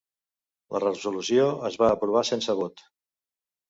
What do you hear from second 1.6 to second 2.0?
es va